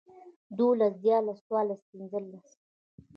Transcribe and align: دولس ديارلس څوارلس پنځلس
دولس 0.57 0.93
ديارلس 1.03 1.39
څوارلس 1.47 1.81
پنځلس 1.89 2.45